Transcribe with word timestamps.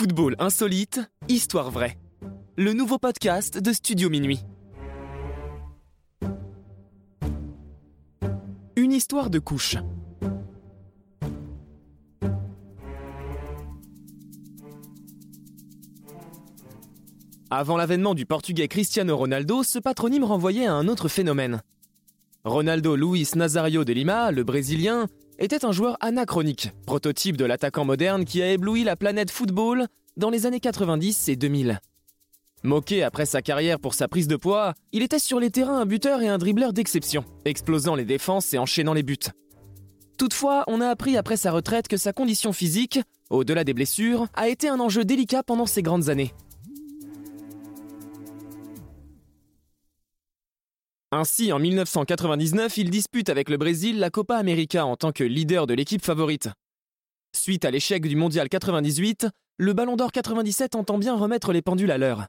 Football 0.00 0.34
insolite, 0.38 0.98
histoire 1.28 1.70
vraie. 1.70 1.98
Le 2.56 2.72
nouveau 2.72 2.96
podcast 2.96 3.58
de 3.58 3.70
Studio 3.70 4.08
Minuit. 4.08 4.40
Une 8.76 8.92
histoire 8.92 9.28
de 9.28 9.38
couche. 9.38 9.76
Avant 17.50 17.76
l'avènement 17.76 18.14
du 18.14 18.24
portugais 18.24 18.68
Cristiano 18.68 19.14
Ronaldo, 19.14 19.62
ce 19.62 19.78
patronyme 19.78 20.24
renvoyait 20.24 20.64
à 20.64 20.72
un 20.72 20.88
autre 20.88 21.08
phénomène. 21.08 21.60
Ronaldo 22.44 22.96
Luis 22.96 23.28
Nazario 23.36 23.84
de 23.84 23.92
Lima, 23.92 24.30
le 24.30 24.44
Brésilien, 24.44 25.08
était 25.40 25.64
un 25.64 25.72
joueur 25.72 25.96
anachronique, 26.00 26.70
prototype 26.86 27.36
de 27.36 27.46
l'attaquant 27.46 27.86
moderne 27.86 28.24
qui 28.26 28.42
a 28.42 28.52
ébloui 28.52 28.84
la 28.84 28.94
planète 28.94 29.30
football 29.30 29.86
dans 30.18 30.28
les 30.28 30.44
années 30.44 30.60
90 30.60 31.30
et 31.30 31.36
2000. 31.36 31.80
Moqué 32.62 33.02
après 33.02 33.24
sa 33.24 33.40
carrière 33.40 33.80
pour 33.80 33.94
sa 33.94 34.06
prise 34.06 34.28
de 34.28 34.36
poids, 34.36 34.74
il 34.92 35.02
était 35.02 35.18
sur 35.18 35.40
les 35.40 35.50
terrains 35.50 35.80
un 35.80 35.86
buteur 35.86 36.20
et 36.20 36.28
un 36.28 36.36
dribbleur 36.36 36.74
d'exception, 36.74 37.24
explosant 37.46 37.94
les 37.94 38.04
défenses 38.04 38.52
et 38.52 38.58
enchaînant 38.58 38.92
les 38.92 39.02
buts. 39.02 39.16
Toutefois, 40.18 40.64
on 40.66 40.82
a 40.82 40.88
appris 40.88 41.16
après 41.16 41.38
sa 41.38 41.50
retraite 41.50 41.88
que 41.88 41.96
sa 41.96 42.12
condition 42.12 42.52
physique, 42.52 43.00
au-delà 43.30 43.64
des 43.64 43.72
blessures, 43.72 44.26
a 44.34 44.50
été 44.50 44.68
un 44.68 44.78
enjeu 44.78 45.06
délicat 45.06 45.42
pendant 45.42 45.64
ses 45.64 45.80
grandes 45.80 46.10
années. 46.10 46.34
Ainsi, 51.12 51.52
en 51.52 51.58
1999, 51.58 52.76
il 52.76 52.88
dispute 52.88 53.30
avec 53.30 53.48
le 53.48 53.56
Brésil 53.56 53.98
la 53.98 54.10
Copa 54.10 54.36
América 54.36 54.86
en 54.86 54.94
tant 54.94 55.10
que 55.10 55.24
leader 55.24 55.66
de 55.66 55.74
l'équipe 55.74 56.04
favorite. 56.04 56.50
Suite 57.36 57.64
à 57.64 57.72
l'échec 57.72 58.06
du 58.06 58.14
Mondial 58.14 58.48
98, 58.48 59.26
le 59.56 59.72
Ballon 59.72 59.96
d'Or 59.96 60.12
97 60.12 60.76
entend 60.76 60.98
bien 60.98 61.16
remettre 61.16 61.52
les 61.52 61.62
pendules 61.62 61.90
à 61.90 61.98
l'heure. 61.98 62.26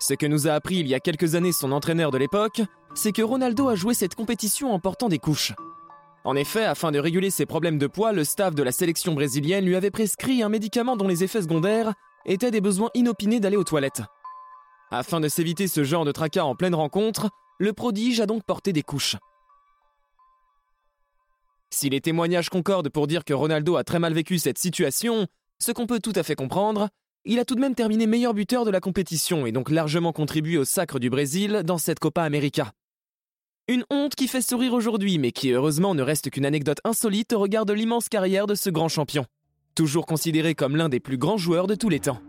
Ce 0.00 0.14
que 0.14 0.26
nous 0.26 0.48
a 0.48 0.52
appris 0.52 0.78
il 0.78 0.88
y 0.88 0.94
a 0.94 1.00
quelques 1.00 1.36
années 1.36 1.52
son 1.52 1.70
entraîneur 1.70 2.10
de 2.10 2.18
l'époque, 2.18 2.60
c'est 2.96 3.12
que 3.12 3.22
Ronaldo 3.22 3.68
a 3.68 3.76
joué 3.76 3.94
cette 3.94 4.16
compétition 4.16 4.72
en 4.72 4.80
portant 4.80 5.08
des 5.08 5.20
couches. 5.20 5.52
En 6.24 6.34
effet, 6.34 6.64
afin 6.64 6.90
de 6.90 6.98
réguler 6.98 7.30
ses 7.30 7.46
problèmes 7.46 7.78
de 7.78 7.86
poids, 7.86 8.12
le 8.12 8.24
staff 8.24 8.52
de 8.52 8.64
la 8.64 8.72
sélection 8.72 9.14
brésilienne 9.14 9.64
lui 9.64 9.76
avait 9.76 9.92
prescrit 9.92 10.42
un 10.42 10.48
médicament 10.48 10.96
dont 10.96 11.06
les 11.06 11.22
effets 11.22 11.42
secondaires 11.42 11.94
étaient 12.26 12.50
des 12.50 12.60
besoins 12.60 12.90
inopinés 12.94 13.38
d'aller 13.38 13.56
aux 13.56 13.64
toilettes. 13.64 14.02
Afin 14.96 15.18
de 15.18 15.28
s'éviter 15.28 15.66
ce 15.66 15.82
genre 15.82 16.04
de 16.04 16.12
tracas 16.12 16.44
en 16.44 16.54
pleine 16.54 16.74
rencontre, 16.74 17.28
le 17.58 17.72
prodige 17.72 18.20
a 18.20 18.26
donc 18.26 18.44
porté 18.44 18.72
des 18.72 18.84
couches. 18.84 19.16
Si 21.70 21.90
les 21.90 22.00
témoignages 22.00 22.48
concordent 22.48 22.90
pour 22.90 23.08
dire 23.08 23.24
que 23.24 23.34
Ronaldo 23.34 23.74
a 23.74 23.82
très 23.82 23.98
mal 23.98 24.12
vécu 24.12 24.38
cette 24.38 24.56
situation, 24.56 25.26
ce 25.58 25.72
qu'on 25.72 25.88
peut 25.88 25.98
tout 25.98 26.12
à 26.14 26.22
fait 26.22 26.36
comprendre, 26.36 26.90
il 27.24 27.40
a 27.40 27.44
tout 27.44 27.56
de 27.56 27.60
même 27.60 27.74
terminé 27.74 28.06
meilleur 28.06 28.34
buteur 28.34 28.64
de 28.64 28.70
la 28.70 28.78
compétition 28.78 29.46
et 29.46 29.52
donc 29.52 29.68
largement 29.68 30.12
contribué 30.12 30.58
au 30.58 30.64
sacre 30.64 31.00
du 31.00 31.10
Brésil 31.10 31.62
dans 31.64 31.78
cette 31.78 31.98
Copa 31.98 32.22
América. 32.22 32.70
Une 33.66 33.84
honte 33.90 34.14
qui 34.14 34.28
fait 34.28 34.42
sourire 34.42 34.74
aujourd'hui, 34.74 35.18
mais 35.18 35.32
qui 35.32 35.50
heureusement 35.50 35.96
ne 35.96 36.02
reste 36.02 36.30
qu'une 36.30 36.46
anecdote 36.46 36.78
insolite 36.84 37.32
au 37.32 37.40
regard 37.40 37.66
de 37.66 37.72
l'immense 37.72 38.08
carrière 38.08 38.46
de 38.46 38.54
ce 38.54 38.70
grand 38.70 38.88
champion, 38.88 39.26
toujours 39.74 40.06
considéré 40.06 40.54
comme 40.54 40.76
l'un 40.76 40.88
des 40.88 41.00
plus 41.00 41.18
grands 41.18 41.38
joueurs 41.38 41.66
de 41.66 41.74
tous 41.74 41.88
les 41.88 41.98
temps. 41.98 42.20